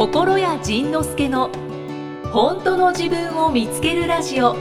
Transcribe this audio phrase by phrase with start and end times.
[0.00, 1.50] 心谷仁之助の
[2.32, 4.54] 本当の自分を見つけるラジオ。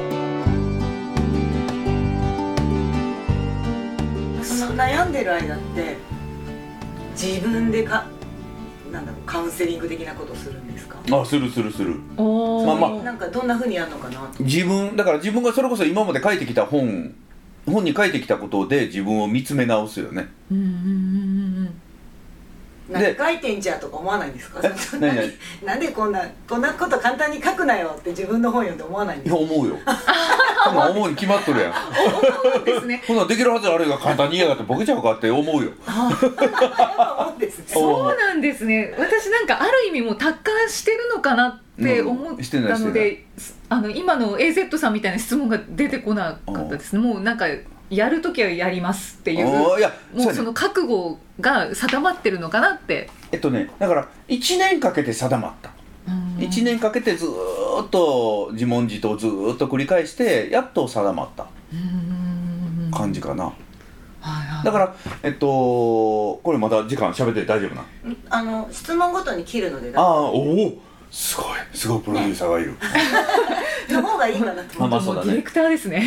[4.44, 5.96] その悩んでる間って
[7.14, 8.06] 自分でか
[8.92, 10.98] なんだろうカウンセリング的なことするんですか？
[11.10, 12.02] あするするする。
[12.18, 14.20] おまあまなんかどんなふうにやるのかな？
[14.36, 17.16] と自分だから自分がそれこそ今まで書いてきた本
[17.66, 20.28] 本に書いてきたことで自分を見つめ直すよね。
[20.52, 20.76] うんうんうんう
[21.46, 21.49] ん
[22.90, 24.60] 何書いてんじゃとか思わないんですか？
[24.64, 25.28] え何々
[25.66, 29.40] なんでこんなこんなこと簡単に書くなよって自分の本読んで思わないんですか？
[29.40, 29.78] いや思うよ
[30.92, 31.74] 思うに決まっとるやん。
[31.74, 33.04] そうですね。
[33.08, 35.72] ほんなんできるはずあれが簡単に言いやがってボケちゃうかって思うよ。
[35.72, 35.74] や
[36.10, 37.66] っぱ思うんですね。
[37.68, 38.94] そうなんですね。
[38.98, 43.26] 私なんかある意味もう達観してるのかなって思ったのしてで、
[43.70, 47.00] あの今の AZ さんみたいな質問が出てこなかったですね。
[47.02, 47.46] もうなんか
[47.90, 49.78] やるときはやりますっていうも
[50.18, 53.10] そうその覚悟が定まってるのかなって。
[53.32, 55.72] えっとねだから1年かけて定まった。
[56.38, 62.92] 1年かけてずーっと自問自答ずーっと繰り返してやっと定まったうん。
[62.92, 64.66] 感じかな、はいはい。
[64.66, 67.84] だからえっとこれまだ時間喋って大丈夫な？
[68.30, 71.46] あの質問ごとに切るのでああおおすごい。
[71.74, 72.76] すごいプロデューサーがいる、
[73.90, 75.28] の方がいいかなとまあまあ思ってそうだね。
[75.28, 76.04] ディレクターですね。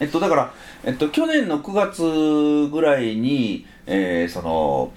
[0.00, 0.52] えっとだから、
[0.84, 4.92] えっと、去年の9月ぐらいに、えーその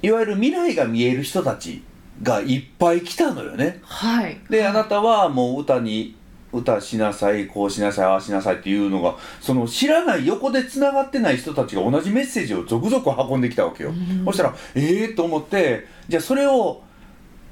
[0.00, 1.82] いわゆる未来が見える人たち
[2.22, 3.80] がいっぱい来たのよね。
[3.82, 4.40] はい。
[4.48, 6.16] であなたはもう歌に
[6.52, 13.92] 歌しなさいこうしなさいああしなさいっていうのがその知らない横でつながってない人たちが同じメッセージを続々運んできたわけよ。
[14.24, 16.82] そしたらええー、と思ってじゃあそれを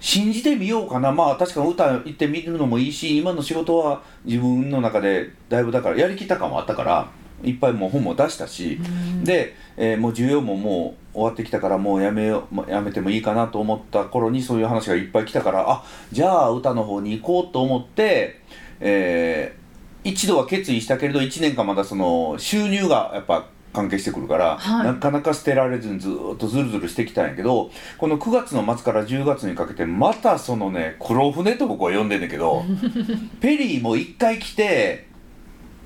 [0.07, 1.11] 信じてみようかな。
[1.11, 7.11] まあ確かに歌行ってみるのもいいし今の仕事は自分の中でだいぶだからやりきった感もあったから
[7.43, 8.79] いっぱいもう本も出したし、
[9.25, 18.43] で、えーもう需要ももう終わってきたからもうやめよやめてもいいかなと思った頃にそういう話がいっぱい来たからあじゃあ歌の方に行こうと思って、
[18.79, 19.67] えー
[20.09, 24.87] 一度は決意したけれど1年間まだその収入がやっぱ関係してくるから、はい。
[24.87, 32.65] なかなか捨てられずにずーっとズルズルしてきたんやけどこの9月の末から10月にかけてまたそのね黒船と僕は呼んでんだけど
[33.41, 35.07] ペリーも1回来て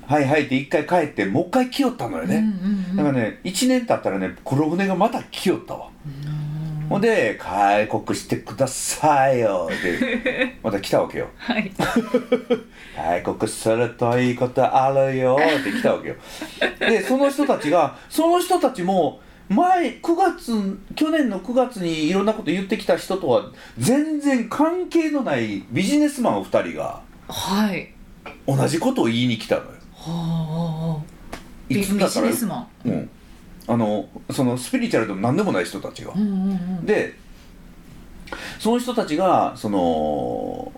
[0.07, 2.95] はいはいって1回帰ってもう一回来よったのよね、うんうんうん。
[2.95, 5.89] だからね1年経ったらね黒船がまた来よったわ、
[6.91, 11.29] ほんで「開国してくださいよ」って また来たわけよ。
[11.37, 11.71] はい
[12.97, 16.15] 「開国するといいことあるよ」って来たわけよ。
[16.79, 23.45] でその人たちがその人たちも前9月去年の9月にいろんなこと言ってきた人とは
[23.77, 26.99] 全然関係のないビジネスマン2人が
[27.29, 27.93] はい。
[28.45, 29.67] 同じことを言いに来たのよ。
[29.93, 31.03] はあ
[31.69, 32.89] いビビジネスマン？
[32.89, 33.09] うん
[33.71, 36.11] あのそのスピリチュアルでも何でもない人たちが。
[36.13, 37.15] うんうんうんで
[38.59, 40.71] その人たちがその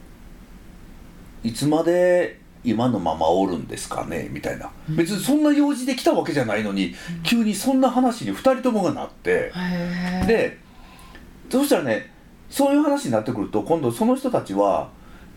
[1.43, 4.27] いつまで今のままおるんですかね？
[4.31, 4.71] みたいな。
[4.89, 9.51] 別にそんな用事で来たわけじゃないのに、急にそんな話に2人ともがなって、
[10.25, 10.57] で
[11.49, 12.11] そしたらね
[12.49, 14.89] そういう話になってくると今度その人たちは、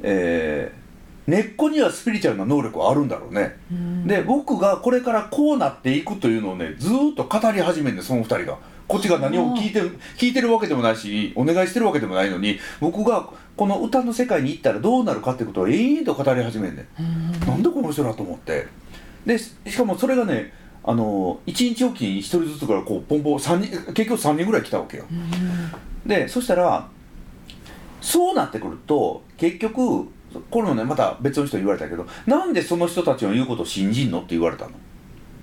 [0.02, 0.85] えー
[1.26, 4.06] 根っこにはスピリチュアルな能力はあるんだろうね、うん。
[4.06, 8.58] で僕がこれからこうなっていくというのをねずーっと語り始めるんでその2人が。
[8.88, 17.40] こっちが何を聞いてる聞いてるわけでもないしお願いしてるわけでもないのに僕がこの歌の世界に行ったらどうなるかってことを延々と語り始めるねん。
[17.40, 18.68] なんでこの人だと思って。
[19.26, 20.52] でししかもそれがね
[20.84, 25.04] あの1日おきに1人ずつからこうポンポン3人結局3人ぐらい来たわけよ。
[26.06, 26.88] でそしたら
[28.00, 30.06] そうなってくると結局
[30.50, 34.72] これもねまた別の人に言われたけどなんでその人たちの言うことを信じんのって言われたの、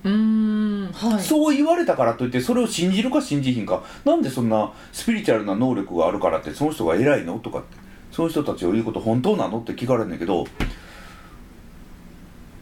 [0.06, 1.22] うーんはい。
[1.22, 7.40] そう言われたからといってそれを信じるか信じひんかなんでそんなスピリチュアルな能力があるからってその人が偉いの？
[7.40, 7.78] とかって
[8.12, 9.60] その人たちを言うこと本当なの？
[9.60, 10.46] って聞かれるんだけど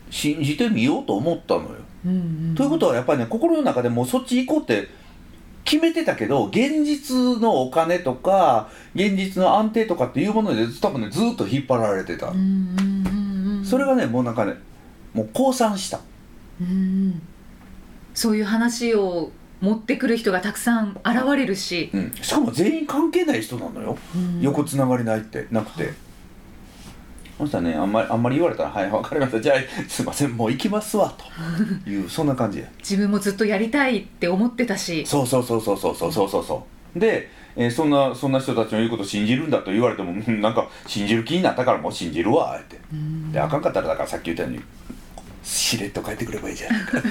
[0.10, 1.70] 信じてみようと思ったのよ、
[2.06, 2.16] うんう
[2.52, 2.56] ん。
[2.56, 4.90] ということはやっぱりね心の中でもうそっち行こうって
[5.64, 12.34] 決めてたけど現実のお金とか現実の安定とかっていうもので多分ねずっと引っ張られてた、
[13.64, 14.56] それがねもうなんかね
[15.14, 16.00] もう降参した。
[16.60, 17.22] うん
[18.14, 19.32] そういう話を
[19.62, 24.42] 持ってくる人がたくさん現れるし、うん、しかも全員関係ない人なのよ、うん。
[24.42, 25.94] 横つながりないってなくて、
[27.42, 29.42] そしたらねあんまりあんまり言われたら「はい分かりました。
[29.42, 31.90] じゃあすいませんもう行きますわ」と。
[31.90, 32.66] いうそんな感じや。
[32.78, 35.04] 自分もずっとやりたいって思ってたし。
[35.08, 37.00] そうそうそうそうそうそうそうそうそう。
[37.00, 42.80] で、えーそんなそんな人たちの言うことを信じるんだと言われてもうんなんか信じる気になったからもう信じるわって。
[42.94, 43.32] うん。
[43.32, 44.62] であかんかったらだからさっき言ったように
[45.44, 47.02] しれっと帰ってくればいいじゃないか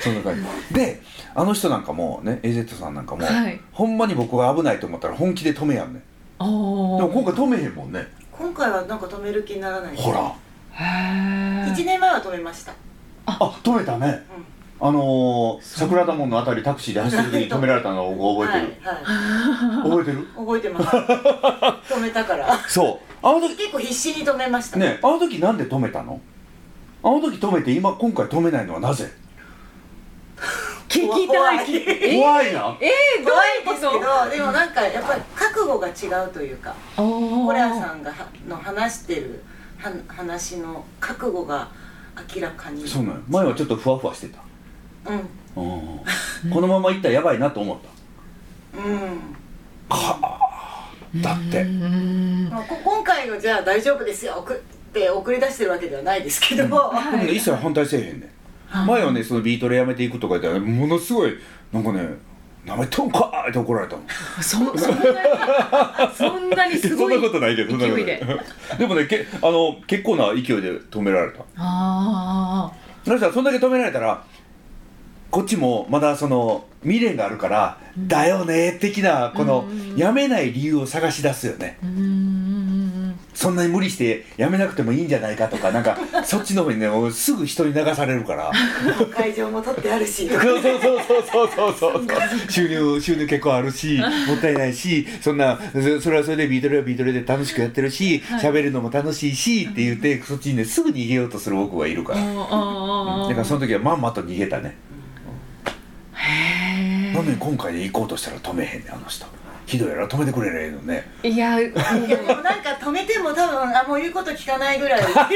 [0.00, 0.34] そんな感
[0.68, 0.74] じ。
[0.74, 1.00] で
[1.36, 3.60] あの人なんかもね AZ さんなんかも、はい。
[3.70, 6.02] ほんまに僕が危ないと思ったら本気で止めやんね
[6.40, 8.08] あでも今回止めへんもんね
[8.40, 9.96] 今回はなんか止める気にならない。
[9.96, 10.20] ほら。
[10.72, 12.72] へえ1年前は止めました。
[13.26, 13.32] あ。
[13.62, 14.24] 止めたね。
[14.80, 14.88] うん。
[14.88, 20.20] あのー、桜田門のあたりタクシーで走ってる時に止められたのを覚えてる、はいは覚えてる？
[20.20, 20.86] い、覚えてます。
[21.92, 22.58] 止めたから。
[22.66, 23.26] そう。
[23.26, 24.78] あの時結構必死に止めました。
[24.78, 26.18] ねあの時なんで止めたの？
[27.02, 29.12] あの時止めて今今回止めないのはなぜ？
[30.90, 31.66] 聞きたい。
[32.18, 32.52] 怖い。
[32.52, 32.76] な。
[32.80, 33.30] えー、ど。
[33.30, 34.00] 怖いですけど
[34.30, 39.44] でもなんかやっぱり覚悟が違うというかホホラーさんがはの話してる
[39.78, 41.68] は話の覚悟が
[42.34, 42.86] 明らかに。
[42.86, 44.40] そうなの前はちょっとふわふわしてた。
[45.06, 45.18] うん。
[45.64, 45.68] う
[46.48, 46.50] ん。
[46.50, 47.88] このままいったらやばいなと思った。
[48.82, 49.36] うん。
[51.22, 51.62] だって。
[51.62, 52.48] うん。
[52.50, 54.56] まあ、こ今回のじゃあ大丈夫ですよ送っ
[54.92, 58.39] て送り出してるわけではないですけど、はいでもね一切反対せえへんね
[58.82, 61.34] ん前はねそのビートレやめていくとか言ったらものすごい
[61.72, 62.08] なんかね
[62.66, 64.06] 「なめとんか!」って怒られたもん
[64.40, 64.78] そそんなに
[66.14, 68.24] そんなにすごいそんなことないけど勢いで。
[68.78, 71.40] でもねけあの結構な勢いで止められた。
[71.56, 72.70] あ
[73.04, 74.22] そしたらそんだけ止められたら
[75.30, 82.19] こっちもまだその未練がああるから「だよね」的なこのうんやめない理由を探し出すよねあうん
[83.40, 85.96] そんなに無理してやめなくてもいいんじゃないかとかなんか
[86.26, 88.52] そっちの方にねもうすぐ人に流されるから。
[89.16, 90.06] 会場も取ってある。
[90.06, 91.92] しそうそうそうそうそうそう。
[91.94, 92.06] そう
[92.50, 93.98] 収入収入結構あるし
[94.28, 98.40] もったいないしそんなそそれはそれでビートルはビートルで楽しくやってるしはい。
[98.42, 104.76] 喋、るのも楽しいしって言ってそっちにねすぐ逃げようとする僕はいるから、ああだからその時はまんまと逃げたね
[106.12, 108.92] へなのに今回で行こうとしたら止めへんねん。
[108.92, 109.24] あの人
[109.70, 111.08] ひどいやろ止めてくれれえのね。
[111.22, 115.34] えいやでもなんか止めても多分あもう言うこと聞かないぐらい 覚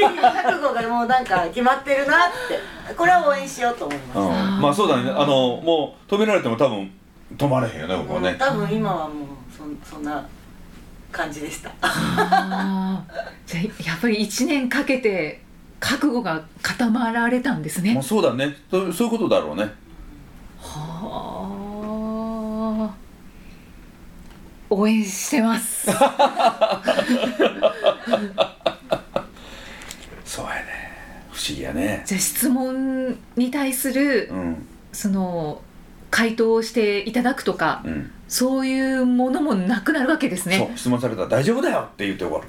[0.61, 4.21] 悟がもうなんか決まってるなってこれは応援しようと思います、う
[4.57, 4.61] ん。
[4.61, 5.09] まあそうだね。
[5.09, 5.25] あの
[5.63, 6.91] もう止められても多分
[7.37, 8.35] 止まれへんよね僕はね。
[8.37, 9.27] 多分今はもう
[9.85, 10.21] そそんな
[11.13, 11.69] 感じでした。
[11.79, 15.41] じゃあやっぱり1年かけて
[15.79, 17.93] 覚悟が固まられたんですね。
[17.93, 18.53] まあそうだね。
[18.69, 19.73] そういうことだろうね
[20.59, 21.55] はあ
[24.77, 25.87] 応援してます。
[30.25, 30.65] そうやね。
[31.31, 32.03] 不思議やね。
[32.05, 34.65] じゃあ質問に対するうん。
[34.91, 35.61] その
[36.09, 38.11] 回答をしていただくとかうん。
[38.27, 42.47] そういうものもなくなるわけですそねう質問されたら「大丈夫だよ」って言って終わる。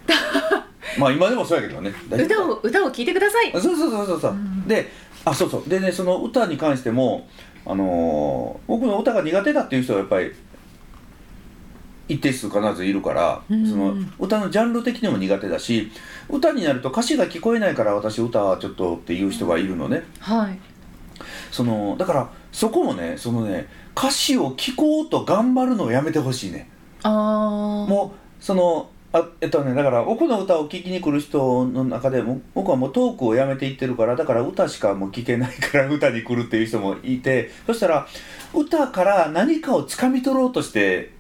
[0.99, 1.93] まあ今でもそうやけどね。
[2.11, 3.53] 歌を歌を聴いてください。
[3.53, 4.67] そうそうそうそうそう、うん。
[4.67, 4.91] で
[5.25, 5.69] あそうそう。
[5.69, 7.29] でねその歌に関しても
[7.67, 10.33] あのー僕の歌が苦手だっていう人はやっぱり
[12.09, 15.91] 一定数必ずいるから、うんその歌のジャンル的にも苦手だし
[16.29, 20.05] 歌になると歌詞が聞こえないから私歌はちょっとっていう人がいるのね。
[20.21, 20.59] はい。
[21.51, 26.69] そのだからそこもねそのね歌詞を聞こうと頑張るのをやめてほしいね。
[27.03, 38.07] ああもうそのあえっとねだから僕の歌を聴きに来る人の中でも僕はもうトークをやめていってるからだから歌しかもう聴けないから 歌に来るっていう人もいてそしたら
[38.53, 41.16] 歌から何かを掴み取ろうとして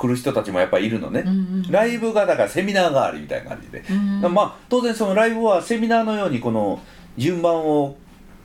[0.00, 1.24] 来る人たちもやっぱりいるのね、
[1.68, 6.80] ライブがだからセミナー代わりみたいな感じで、うんまあ当然そのライブはセミナーのようにこの
[7.18, 7.98] 順番を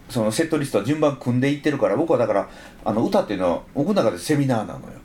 [0.09, 2.49] そのセットリストは順番組んでいってるから僕はだから
[2.83, 4.95] あの歌っていうのは僕の中でセミナーなのよ。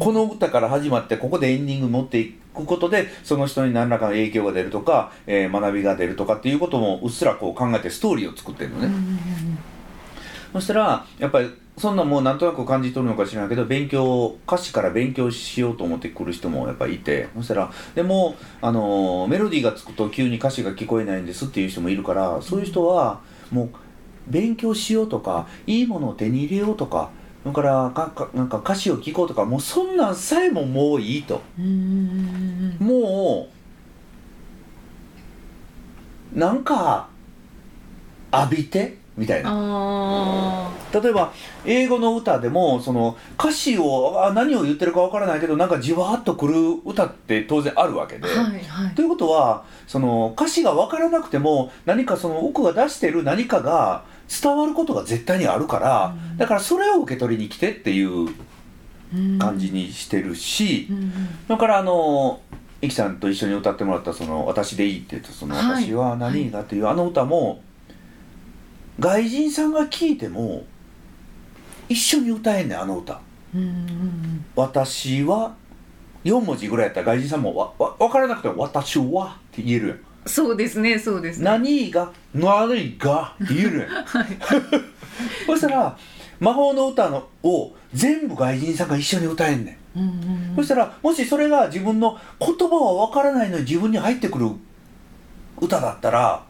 [0.00, 9.18] この歌から始まってここでエンディング持っていくことでその人に何らかの影響が出るとか、えー学びが出るとかっていうこともうっすらこう考えてストーリーを作ってるのね、うんうん
[10.52, 23.70] そしたらやっぱりそんなもうなんとなく感じ取るのか知らないけど勉強歌詞から勉強しようと思ってくる人もやっぱりいてそしたらでも、あのーメロディーがつくと急に歌詞が聞こえないんですっていう人もいるからそういう人はもう
[24.28, 27.10] 勉強しようとかいいものを手に入れようとか
[27.42, 31.40] それからかかなんか歌詞を聞こうとかもうそんなんさえももういいと。
[32.78, 33.48] も
[36.34, 37.08] うなんか
[38.32, 39.50] 浴びてみたいな。
[39.52, 41.32] あ例えば
[41.64, 46.54] 英語の歌でもその歌詞をあ何を言ってるかわからないけどなんかじわっとくる
[46.84, 48.26] 歌って当然あるわけで。
[48.26, 48.94] ーはいはい。
[48.94, 54.04] ということはその歌詞が分からなくても何かその奥が出してる何かが
[54.42, 56.36] 伝わることが絶対にあるから、うん。
[56.38, 58.34] だからそれを受け取りに来てっていう
[59.14, 59.38] うん。
[59.38, 61.12] 感じにしてるし、うんうん。
[61.46, 62.40] だからあの
[62.80, 65.84] イキさんと一緒に歌ってもらった「その私でいい」って言うと「そのはい。
[65.84, 67.60] 私は何が」っていうあの歌も
[68.98, 70.64] 外人さんが聴いても
[71.88, 73.20] 一緒に歌えんねんあの歌。
[73.54, 75.54] うんうん私は
[76.24, 79.98] 4文字ぐらいやったら外人さんもわわ分からなくても「私は」って言えるやん。
[80.24, 83.88] そうですねそうですね何が何がって言えるやん。
[83.88, 84.26] はい
[85.46, 85.96] そしたら
[86.38, 90.10] 魔法の歌のを全部外人さんが一緒に歌えんねん、うんう
[90.52, 94.50] んそしたらもしそれが自分の言葉は分からないのに自分に入ってくる
[95.60, 96.44] 歌だったら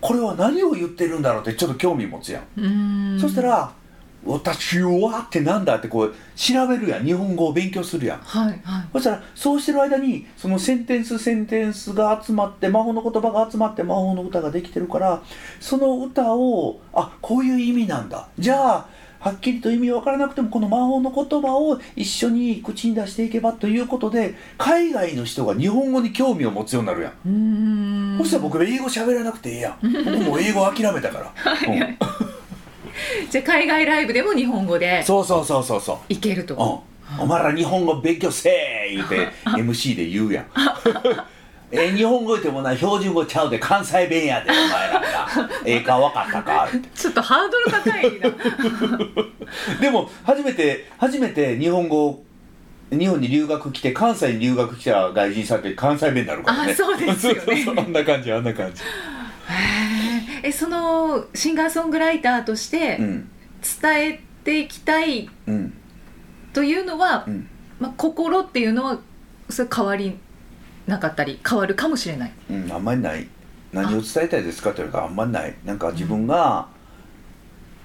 [0.00, 2.68] これは何を言ってるんだろうってちょっと興味持つやん、う
[3.16, 3.20] ん。
[3.20, 3.72] そしたら
[4.24, 7.04] 「私は」ってなんだってこう調べるやん。
[7.04, 8.18] 日本語を勉強するやん。
[8.18, 8.84] はいはい。
[8.92, 15.22] そしたらそうしてる間にそのセンテンスセンテンスが集まって魔法の言葉が集まって魔法の歌ができてるから
[15.60, 18.28] その歌をあこういう意味なんだ。
[18.38, 18.86] じゃあ
[19.20, 28.18] はっきりと意味わからなくてもこの魔法の言葉を一緒に口に出していけばということで海外の人が日本語に興味を持つようになるやん、うん。
[28.18, 29.78] そしたら僕英語喋らなくていいやん。
[29.82, 31.32] 僕もう英語諦めたから、
[31.66, 31.98] う ん
[33.30, 35.96] じゃあ海外ライブでも日本語でそうそうそうそうそう。
[36.12, 36.84] いけると。
[37.18, 40.46] うん、お前ら日本語勉強せえ言うて MC で言うやん
[41.70, 45.50] え日本語言ってもな標準語ちゃうで関西弁やでお前らが。
[45.64, 49.80] ええか分かったか ちょっとハードル高いな。
[49.80, 52.24] でも初めて初めて日本語
[52.90, 56.72] 日本に留学来て関西に留学来た外人さんって関西弁になるからね。
[56.72, 57.40] あそうですよね。
[57.64, 58.82] そうそあんな感じあんな感じ。
[60.42, 63.30] えそのシンガーソングライターとしてうん
[63.82, 65.74] 伝えていきたいうん。
[66.54, 67.46] というのは、うん。
[67.78, 68.98] まあ、心っていうのは
[69.50, 70.16] それ変わり
[70.88, 72.32] なかったり変わるかもしれない。
[72.50, 73.28] うん、あんまりない。
[73.72, 74.72] 何を伝えたいですか？
[74.72, 75.54] というかあんまりない。
[75.64, 76.66] なんか自分が、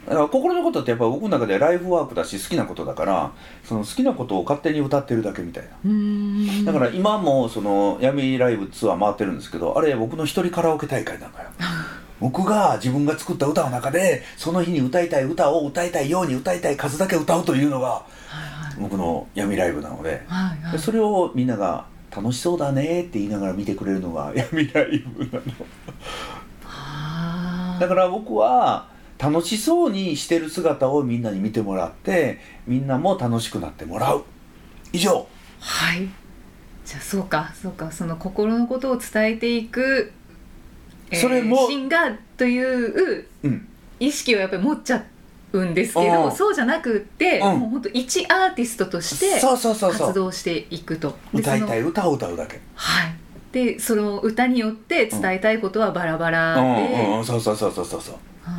[0.08, 3.32] だから心のことってやっぱ僕の中でライフワークだし好きなことだから
[3.64, 6.72] その好きなことを勝手に歌ってるだけみたいな。
[6.72, 11.50] だから今もその闇ライブツアー回ってるんですけどあれ僕の一人カラオケ大会なのよ。
[12.20, 18.06] 僕が自分が作った歌の中でその日に歌いたい歌を歌いたいように歌いたい数だけ歌うというのがは
[18.78, 20.24] い僕の闇ライブなので。
[20.28, 20.80] はいはい。
[20.80, 25.42] それをみんなが楽しそうだねって言いながら見てくれるのが 闇ライブなの。
[27.80, 34.24] だから僕は楽しそうにしてる姿をみんなに見てもらってみんなも楽しくなってもらう。
[34.92, 35.28] 以上。
[35.60, 36.08] はい。
[36.86, 37.92] じゃあそうかそうか。
[37.92, 40.12] その心のことを伝えていく、
[41.10, 43.68] えーそれもシンガーといううん。
[44.00, 45.04] 意識をやっぱり持っちゃ
[45.54, 46.24] うんですけうん。
[46.24, 47.60] どそうじゃなくって、うん。
[47.60, 51.16] もう本当一アーティストとして活動していくと。
[51.34, 52.60] で歌いたい歌を歌うだけ。
[52.76, 53.16] はい。
[53.52, 56.76] でその歌によって伝えたいことはバラバラうん。
[56.76, 57.26] で、うんうん。
[57.26, 58.00] そうそうそうそうそう。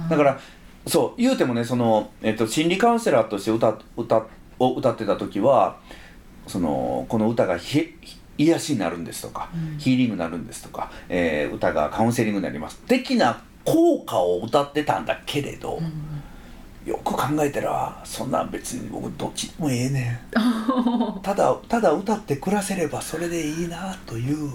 [0.08, 0.38] だから
[0.86, 4.26] そう言うてもねその、えっと、心理カウンセラーとして歌歌
[4.58, 5.78] を歌ってた時は
[6.46, 9.78] そのこの歌がひひ癒しになるんですとか、うん。
[9.78, 12.78] ヒーリングになるんですとか、えー歌がカウンセリングになります。
[12.86, 15.92] 的な効果を歌ってたんだけれど、うん
[16.84, 21.20] よく考えたらそんなん別に僕どっちでもええねん。
[21.22, 24.50] ただただ歌って暮らせればそれでいいなという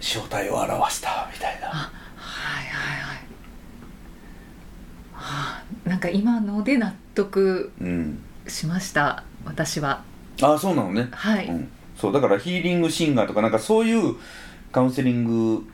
[0.00, 1.68] 正体を表したみたいな。
[1.68, 3.16] はいはいはい。
[5.14, 8.22] はあなんか今ので納得うん。
[8.46, 10.02] しました私は。
[10.42, 11.08] ああそうなのね。
[11.12, 14.16] はい、うん、そうだからヒーリングシンガーとかなんかそういう
[14.72, 15.66] カウンセリング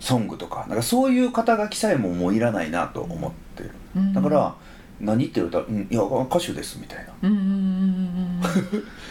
[0.00, 3.98] ソングとかなんかそういう肩書きさえももういらないなと思ってるう。
[4.00, 4.12] ん。
[4.12, 4.54] だから
[5.00, 7.30] 何言ってる歌うんいや歌手ですみたいな。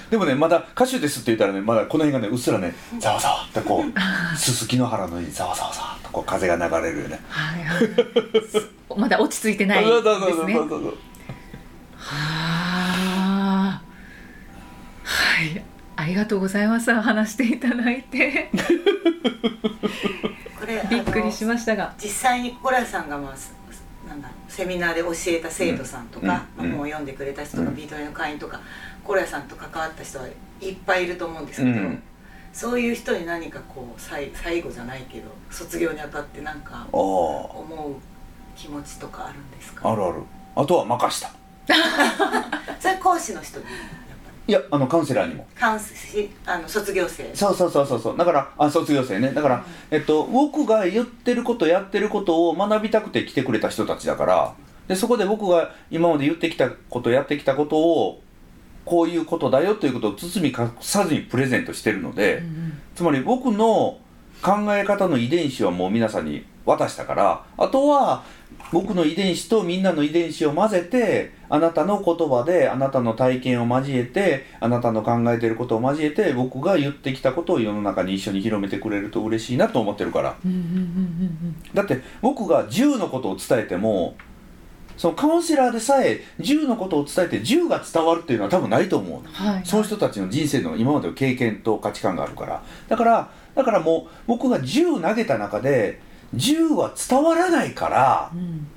[0.09, 7.19] でもねまだ歌手ですって言ったらねまだこの辺がねうっすらねざわざわってこうすすきの原のようにざわざわざわっとこう風が流れるよね。
[7.29, 7.89] はいはい。
[8.99, 10.55] まだ落ち着いてないですね。
[10.55, 10.65] は
[13.75, 13.81] あ
[15.03, 15.63] はい
[15.95, 16.93] ありがとうございます。
[16.93, 18.49] 話していただいて。
[20.59, 21.93] これびっくりしましたが。
[22.01, 23.53] 実際にコラさんがまあす
[24.21, 27.75] なんだセミナーで教えた生徒さんとか、うん本を読んでくれた人とか、うん。
[27.75, 28.59] ビートレの会員とか
[29.03, 30.27] コラさんと関わった人は
[30.61, 32.03] いっぱいいると思うんですけど、うん。
[32.51, 38.01] そういう人に何かこう最最後じゃないけど卒業にあたって何か思う
[38.55, 39.91] 気持ちとかあるんですか？
[39.91, 40.15] あるある。
[40.55, 41.31] あとは任した。
[42.79, 43.59] それ講師の人
[44.49, 45.45] いやあのカウンセラーにも。
[45.53, 47.29] カウンセあの卒業生。
[47.35, 48.17] そうそうそうそうそう。
[48.17, 49.31] だからあ卒業生ね。
[49.31, 54.55] だから、えっと、僕が言ってることやってることを学びたくて来てくれた人たちだから
[54.87, 58.23] でそこで僕が今まで言ってきたことやってきたことを
[58.85, 62.41] こういうことだよということを包み隠さずにプレゼントしてるので、
[62.95, 63.99] つまり僕の
[64.41, 68.23] 考え方の遺伝子はもう皆さんに渡したからあとは
[68.71, 80.37] 僕の遺伝子とみんなの遺伝子を混ぜてあなたの言葉であなたの体験を交えてあなたの考えていることを交えて僕が言ってきたことを世の中に一緒に広めてくれると嬉しいなと思ってるから。
[81.73, 84.15] だって僕が10のことを伝えても
[84.97, 89.65] そのカウンセラーでさえ10のことを伝えて10が伝わるっていうのは多分ないと思ううんはい。
[89.65, 92.61] その人たちの人生の今までの経験と価値観があるから。
[92.87, 96.01] だからだからもう僕が10投げた中で
[96.35, 98.67] 10は伝わらないからうん。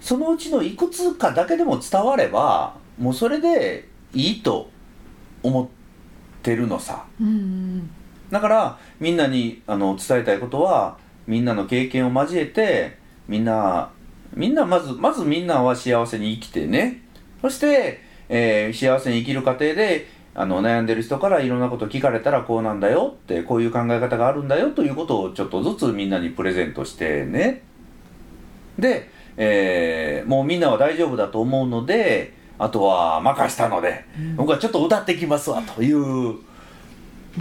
[0.00, 4.70] そのうちのいくつかだけでも伝わればもうそれでいいと
[5.42, 5.68] 思っ
[6.42, 7.04] てるのさ。
[7.20, 7.90] うんうん。
[8.30, 10.96] だからみんなにあの伝えたいことは
[11.26, 13.90] みんなの経験を交えてみんな
[14.34, 17.02] みんなまずまずみんなは幸せに生きてね。
[17.40, 20.08] そして、えー幸せに生きる過程で
[20.38, 27.62] あの悩んでる人からいろんなこと聞かれたらこうなんだよってこういう考え方があるんだよということをちょっとずつみんなにプレゼントしてね。
[28.78, 34.04] で、えーもうみんなは大丈夫だと思うのであとは任したので、
[34.36, 36.36] 僕はちょっと歌ってきますわという。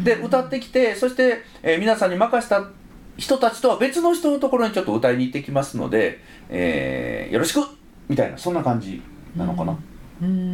[0.04, 2.70] で歌ってきてそして、えー皆さんに任した
[3.18, 7.60] 人たちとは別の人のところにちょっと歌いに行ってきますので、えーよろしく
[8.08, 9.02] みたいなそんな感じ
[9.36, 9.78] なのかな、
[10.22, 10.28] うん。
[10.28, 10.36] うん。
[10.36, 10.40] うん。
[10.40, 10.52] う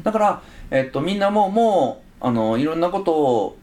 [0.00, 0.02] ん。
[0.02, 0.42] だから、
[0.74, 3.56] えっと、みんなももうあのいろんなことを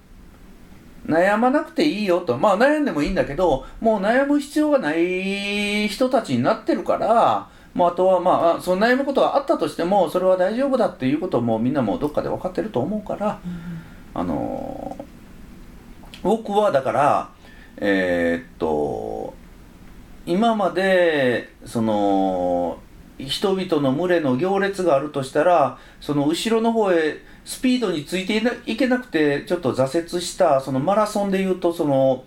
[1.05, 2.37] 悩まなくていいよと。
[2.37, 13.41] まあ悩んでもいいんだけどもう悩む必要がない人たちになってるからもうあとはまああその悩むことがあったとしてもそれは大丈夫だっていうことをもうみんなもうどっかで分かってると思うから、
[14.13, 15.03] あのー
[16.23, 17.31] 僕はだから
[17.77, 19.33] えーっと
[20.27, 22.77] 今までその
[23.25, 32.23] 人々の群れの行列があるとしたらその後ろの方へスピードについていけなくてちょっと挫折したそのマラソンでいうとその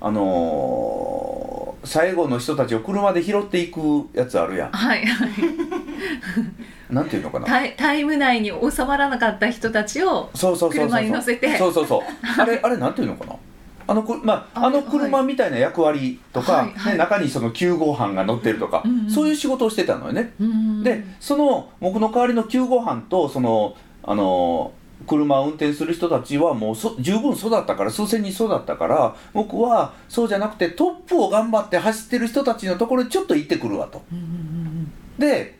[0.00, 3.80] あのー最後の人たちを車で拾っていく
[4.12, 4.70] やつあるやん。
[4.72, 5.30] はいはい。
[6.90, 7.46] なんていうのかな。
[7.76, 10.88] タイム内に収まらなかった人たちをそうそうそうそう。
[10.88, 11.56] 車に乗せて。
[11.56, 12.02] そうそうそう。
[12.40, 13.36] あれあれなんていうのかな
[13.90, 16.92] あのくまあ、ああの車みたいな役割とか、はいはい。
[16.92, 19.10] ね中にその救護班が乗ってるとか、うんうん。
[19.10, 24.72] そういう仕事をしてたのよね、うんでその僕の代わりの救護班とそのあの
[25.06, 34.02] 車を運転する人たちはもうそ十分育ったから数千人育ったから僕はそうじゃなくてトップを頑張って走ってる人たちのところにちょっと行ってくるわと。
[34.12, 34.92] うんうん。
[35.18, 35.57] で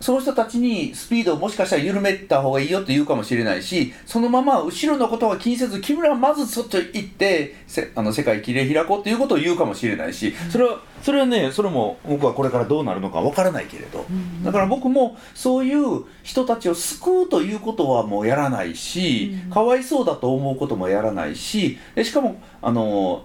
[0.00, 14.44] その人たちにスピードをもしかしたら緩めた方がいいよって言うかもしれないしそのまま後ろのことは気にせず君らはまずそっち行ってせあの世界きれい開こうっていうことを言うかもしれないしそれはそれはねそれも僕はこれからどうなるのかわからないけれどうん。
[14.44, 19.50] だから僕もそういう人たちを救うということはもうやらないしうん。
[19.50, 23.24] かわいそうだと思うこともやらないしでしかもあの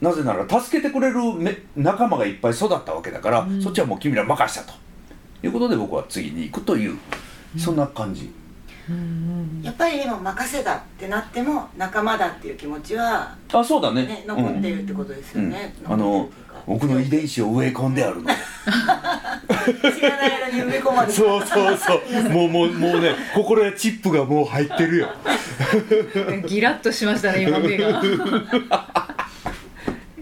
[0.00, 3.62] なぜなら助けてくれるめ仲間がいっぱい育ったわけだから、うん。
[3.62, 4.85] そっちはもう君ら任したと
[5.42, 6.98] いうことで僕は次に行くという、
[7.58, 8.30] そんな感じ。
[8.88, 14.06] うんやっぱり今任せだってなっても仲間だっていう気持ちはあそうだね。
[14.06, 15.92] ね残っているってことですよね、うん。
[15.92, 16.30] あの
[16.66, 18.30] 僕の遺伝子を植え込んであるの。
[19.92, 22.22] 知らない間に埋め込まれてそうそうそう。
[22.30, 25.08] もうもうもうね心やチップがもう入ってるよ。
[26.46, 28.00] ギラッとしましたね今目が。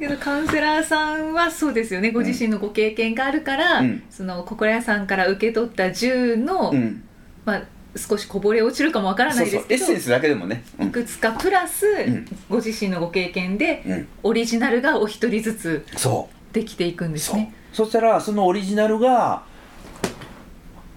[0.05, 2.11] だけどカウンセラーさんはそうですよね。
[2.11, 4.03] ご自身のご経験があるから、うん。
[4.11, 7.05] その心屋さんから受け取った銃の、うん。
[7.45, 7.63] まあ、
[7.97, 10.89] 少しこぼれ落ちるかもわからないですけどエッセンスだけでもね、うん。
[10.89, 12.27] いくつかプラス、ん。
[12.49, 16.55] ご自身のご経験でうん、オリジナルがお一人ずつそう。
[16.55, 17.37] できていくんですそう。
[17.37, 17.55] ね。
[17.73, 19.45] そしたらそのオリジナルが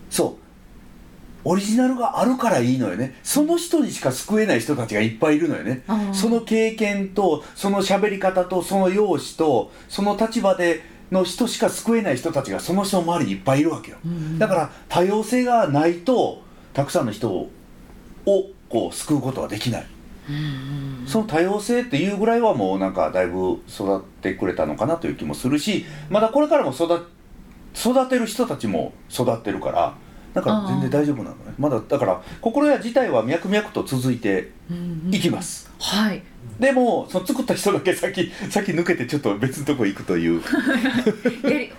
[0.10, 0.47] そう
[1.50, 3.16] オリジナルがあるからいいのよね。
[3.24, 5.82] その人にしか救えない人たちがいっぱいいるのよね。
[6.12, 16.42] その経験とその喋り方とその容姿とその立場での人しか救えない人たちがその人の周りにいっぱいいるわけよ、うんだから多様性がないと
[16.74, 17.50] たくさんの人を
[18.26, 19.88] こう救うことはできない。
[21.06, 27.08] その多様性っていうぐらいはもうなんかだいぶ育ってくれたのかなという気もするしまだこれからも育
[27.74, 29.96] 育てる人たちも育ってるから
[30.38, 31.56] だから全然大丈夫なのね。
[31.58, 34.52] まだだから心屋自体は脈々と続いて
[35.10, 36.24] いきます、はい。
[36.60, 40.42] でもその作った人だけ先 先抜けてちょっと別のとこ行くという。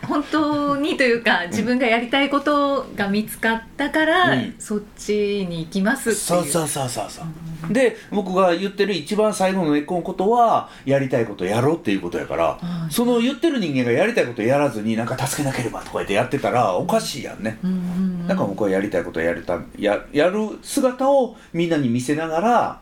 [0.03, 4.55] 本当にというか自分がやりたいことが見つかったから、うん。
[4.59, 6.17] そっちに行きますっていう。
[6.17, 7.73] そうそうそうそうそう。
[7.73, 12.59] で僕が言ってる一番最後の根っこのことはやりたいことやろうっていうことやからは
[12.89, 12.93] い。
[12.93, 17.59] その言ってる人間がやりたいことやらずになんか助けなければとか言ってやってたらおかしいやんね。
[17.65, 18.29] うんうんうん。
[18.29, 22.81] だから僕はやりたいことをやるたややる姿をみんなに見せながら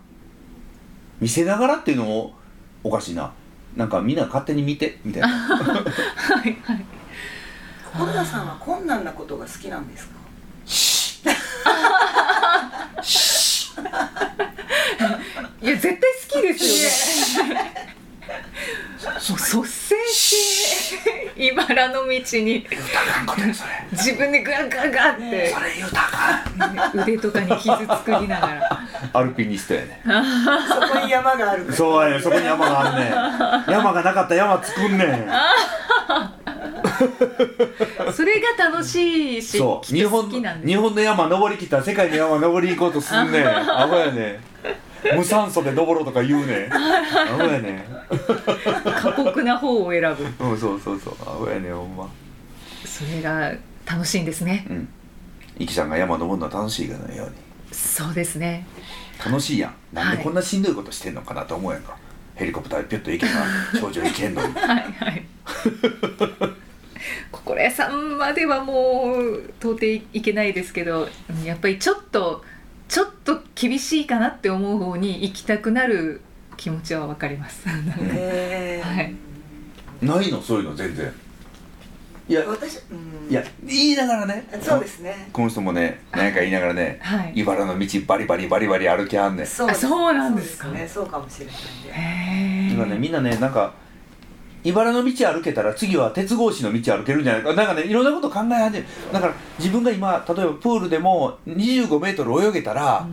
[1.20, 2.34] 見せながらっていうのも
[2.84, 3.32] おかしいな。
[3.76, 5.28] なんかみんな勝手に見てみたいな。
[5.28, 6.84] はいはい。
[7.92, 10.16] 心田さんは困難なことが好きなんですか？
[15.62, 17.54] いや絶対好きですよね。
[19.06, 22.66] もう率先して茨の道に。
[23.92, 25.54] 自分でガンガンガンって。
[26.94, 28.85] 腕とかに傷作りながら
[29.16, 30.02] アルピニストやね。
[30.04, 33.10] そこに山があるそうやねそこに山があるね
[33.72, 35.28] 山がなかったら山作んねん。
[38.12, 43.46] それが楽しいしそう日本日本の山登りきったら世界の山登り行こうとすんねん。
[43.48, 44.40] アホやね。
[45.12, 46.72] ん無酸素で登ろうとか言うねん。
[46.72, 46.78] ア
[47.38, 47.86] ホやね。
[49.00, 50.00] 過酷な方を選
[50.38, 50.44] ぶ。
[50.46, 51.14] んうんそうそうそう。
[51.22, 52.08] アホやねんほんま。
[52.84, 53.52] それが
[53.86, 54.66] 楽しいんですね。
[54.68, 54.88] うん。
[55.58, 57.46] イキさんが山登るのは楽しいかのように。
[57.72, 58.66] そうですね
[59.24, 59.74] 楽しいやん。
[59.94, 60.24] なんではい。
[60.24, 61.96] こんなしんどいことしてんのかなと思うやんか、
[62.34, 63.32] ヘリコプターでピュッと行けば
[63.80, 64.54] 頂上行けんのに。
[64.54, 65.24] はいはい。
[67.30, 72.44] 心屋さんまではもう到底いけないですけどうんやっぱりちょっと
[72.88, 76.20] ちょっと厳しいかなって思う方に行きたくなる
[76.56, 77.66] 気持ちはわかります。
[77.68, 77.74] は
[79.02, 79.14] い。
[80.04, 80.42] ないの？
[80.42, 81.12] そういうの全然
[82.28, 84.48] いや私、うん、いや言いながらね。
[84.60, 85.28] そうですね。
[85.32, 87.32] この人もね何か言いながらねはい。
[87.36, 89.46] 茨の道バリバリバリバリ歩きはんねん。
[89.46, 90.64] そうあそうなんですか。
[90.64, 90.88] そうね。
[90.88, 93.74] そうかもしれないんでへ今ねみんなねなんか
[94.64, 97.54] 茨の道歩けたら次は鉄格子の道歩けるんじゃないか。
[97.54, 98.86] なんかねいろんなこと考え始める。
[99.12, 103.06] だから自分が今例えばプールでも25メートル泳げたら、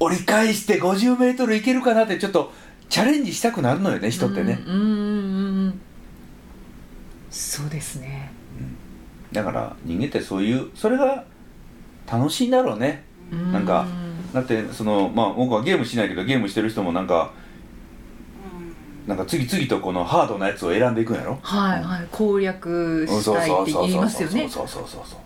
[0.00, 2.50] 折り返して50メートルいけるかなってちょっと
[2.88, 5.80] チャレンジしたくなるのよね人ってね、うんうんうんうん
[7.30, 8.30] そうですね。
[9.32, 11.24] だから人間ってそういうそれが
[12.10, 13.04] 楽しいんだろうね。
[13.52, 13.86] なんか
[14.32, 17.30] だってそのまあ僕はゲームしないけどゲームしてる人もなんか
[19.06, 21.38] なんか次々とこのハードなやつを選んでいくんやろ？
[21.42, 22.08] はいはい。
[22.10, 24.48] 攻略うんしたいって言いますよね。
[24.48, 25.18] そうそうそうそうそう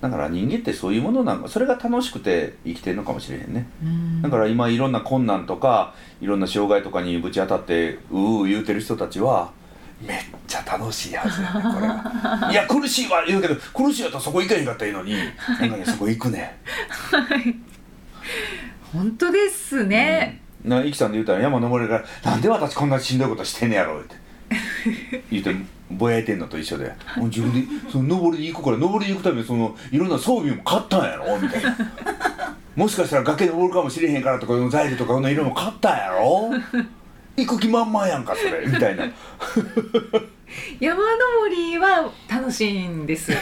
[0.00, 3.66] だから人間ってそういうものなんかそれが楽しくて生きてるのかもしれへんね。
[3.82, 4.22] うん。
[4.22, 9.52] だから今いろんな困難とかいろんな障害とかにぶち当たってうう言うてる人たちは
[10.00, 12.48] めっちゃ楽しいはずやねこれが。
[12.52, 15.14] いや苦しいわ言うけど苦しいやったらそこ行かへんかったらいいのに
[15.60, 16.58] なんかねそこ行くね。
[18.92, 24.16] 本当ですね、なイキさんで言うたら山登れるからなんで私こんなしんどいことしてんねやろって。
[25.30, 25.54] 言うて
[25.90, 26.92] ぼやいてんのと一緒で。
[27.16, 31.38] もう自分でその登りに行くから登りに行くためにそのいろんな装備も買ったんやろ？
[31.38, 31.76] みたいな。
[32.76, 36.50] もしかしたら崖登るかもしれへんからとかの材料とかの色も買ったんやろ？
[37.36, 39.04] 行く気満々やんかそれ みたいな。
[40.80, 43.32] 山登りは楽しいんです。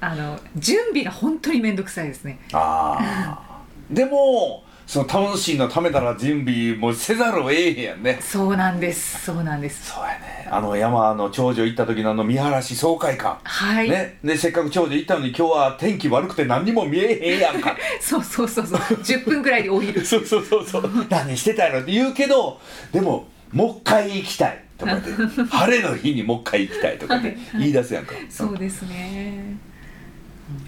[0.00, 2.38] あの準備が本当に面倒くさいですね。
[2.52, 8.18] ああでもその楽しいのためなら準備もせざるを得へんやんね。
[8.20, 9.24] そうなんです。
[9.24, 9.90] そうなんです。
[9.90, 10.46] そうやね。
[10.50, 13.38] あの山の頂上行った時のあの見晴らし爽快感。
[13.42, 17.74] はい、ね、でせっかく頂上行ったのに今日は天気悪くて何にも見えへんやんか。
[18.02, 18.78] そうそうそうそう。
[18.80, 21.06] 10分ぐらいで降りるそうそうそうそう。
[21.08, 22.60] 何してたやろって言うけど
[22.92, 24.62] でももう一回行きたい。
[24.76, 25.08] とかって。
[25.48, 29.56] 晴れの日にもう一回行きたいとかって言い出すやんか、そうですね。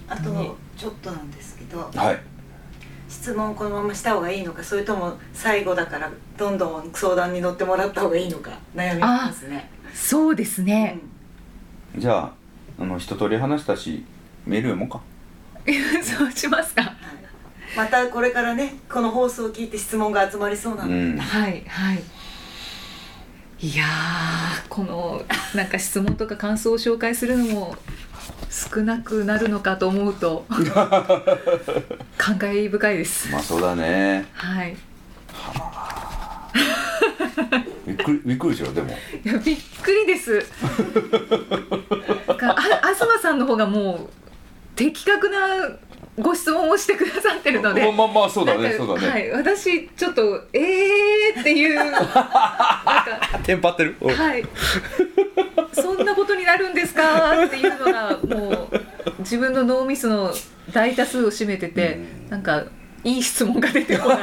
[0.08, 1.90] あとちょっとなんですけど。
[1.94, 2.33] はい
[3.24, 9.70] 質問このまました方がいいのかそれとも最後だからどんどん相談に乗ってもらった方がいいのか悩みますね。
[9.94, 10.98] そうですね、
[11.96, 12.32] じゃあ
[12.78, 14.04] あの一通り話したし
[14.44, 15.00] メール読もうか。
[16.04, 16.82] そうしますか。
[16.82, 16.94] はい。
[17.74, 21.18] またこれからねこの放送を聞いて質問が集まりそうなので、うん。
[21.18, 22.02] はいはい。
[23.60, 25.22] いやーこの
[25.54, 27.74] なんか質問とか感想を紹介するのも
[28.54, 30.46] 少なくなるのかと思うと
[32.16, 33.32] 感慨深いです。
[33.32, 34.28] まあそうだね。
[34.32, 34.76] はい。
[37.84, 38.90] びっくりびっくりでしょでも。
[38.90, 38.92] い
[39.24, 40.38] やびっくりです。
[42.38, 42.60] かあ
[42.94, 44.08] 東さんの方がもう
[44.76, 45.68] 的確な
[46.18, 47.82] ご質問をしてくださってるので。
[47.82, 53.40] まあまあまあそうだねそうだね、はい、私ちょっとえーっていう なんか。
[53.42, 53.96] テンパってる？
[54.00, 54.44] おはい。
[55.72, 57.44] そんなことになるんですか？
[57.44, 58.68] っていうのがもう
[59.20, 60.32] 自分の脳みその
[60.72, 62.30] 大多数を占めててうん。
[62.30, 62.64] なんか
[63.02, 64.18] いい質問が出てこない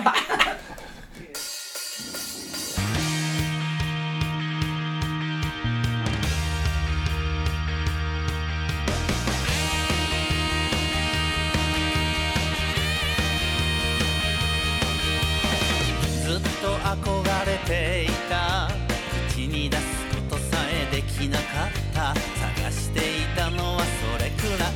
[17.72, 18.68] ていた。
[19.30, 19.84] 口に出す
[20.30, 22.14] ことさえできなかった。
[22.60, 23.84] 探していたのは
[24.18, 24.72] それくらい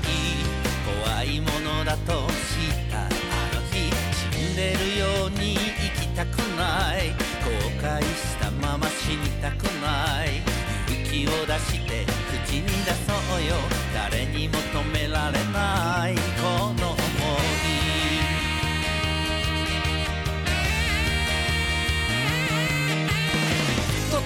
[1.03, 3.01] 怖いものだと知った。
[3.01, 3.09] あ
[3.53, 3.91] の日
[4.31, 7.09] 死んでるように生きたくない。
[7.43, 10.41] 後悔したまま死にたくない。
[10.87, 12.05] 勇気を出して
[12.47, 13.55] 口に出そうよ。
[13.93, 16.34] 誰にも止められない。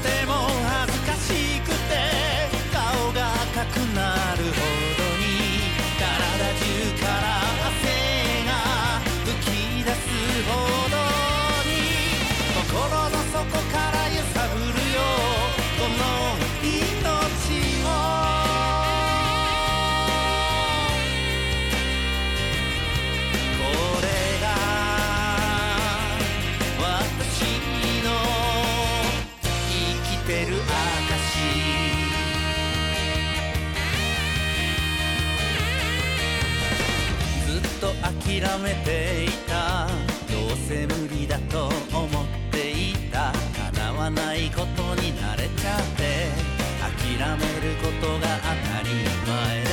[0.10, 1.94] とても恥ずかしくて
[2.74, 4.58] 顔が赤くなるほ
[4.98, 5.70] どに
[6.00, 6.66] 体中
[7.00, 7.38] から
[7.70, 7.78] 汗
[8.50, 8.52] が
[9.26, 10.10] 吹き出す
[10.50, 10.52] ほ
[10.90, 10.98] ど
[11.70, 11.72] に
[12.58, 14.89] 心の底から揺さぶる
[38.40, 39.88] 諦めていた。
[40.32, 43.34] どうせ無理だと思っていた。
[43.74, 46.32] 叶わないことに慣れちゃって。
[46.80, 48.96] 諦めることが当たり
[49.28, 49.68] 前で。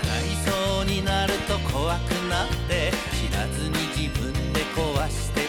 [0.00, 2.90] 叶いそうになると怖くなって。
[3.12, 5.44] 知らずに自分で壊してい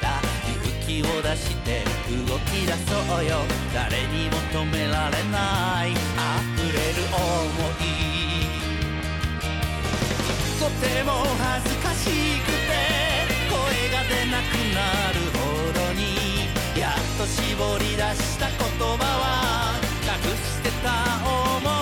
[0.00, 0.22] た。
[0.46, 1.82] 勇気を出して
[2.28, 3.38] 動き出そうよ。
[3.74, 5.90] 誰にも止められない。
[5.90, 8.01] 溢れる想い。
[10.80, 12.72] ても恥ずかしくて
[13.50, 13.56] 声
[13.90, 20.88] が出なくなるほどにやっと絞り出した言葉は隠してた
[21.58, 21.81] 思い。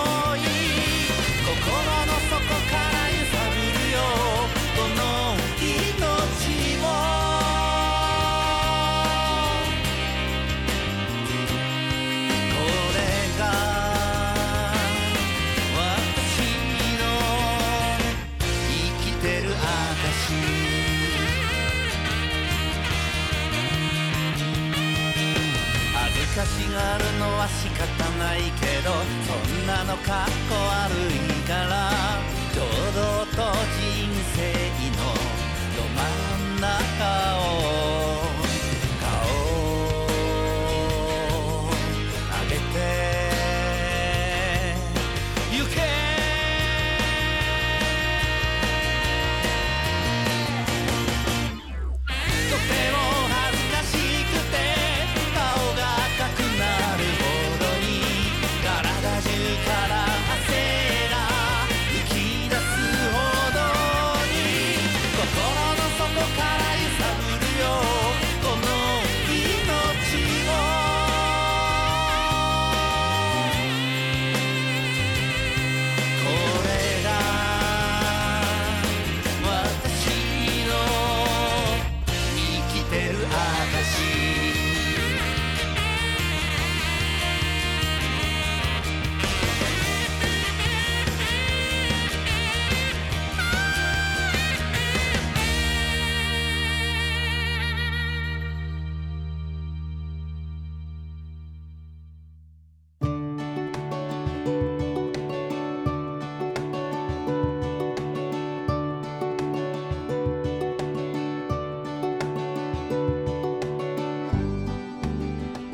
[26.45, 27.85] しがるのは仕方
[28.17, 28.91] ないけど
[29.27, 31.91] そんなのかっこ悪いから
[32.55, 33.37] 堂々と
[33.77, 34.39] 人生
[34.89, 34.97] の
[35.75, 36.67] ど真ん中
[37.87, 37.90] を